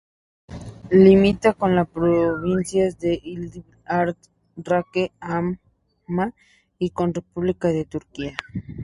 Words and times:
Limita 0.89 1.53
con 1.53 1.75
las 1.75 1.87
provincias 1.87 2.97
de 2.97 3.19
Idlib, 3.23 3.63
Ar-Raqqa, 3.85 5.11
Hama, 5.19 6.33
y 6.79 6.89
con 6.89 7.09
la 7.09 7.21
República 7.21 7.67
de 7.67 7.85
Turquía. 7.85 8.35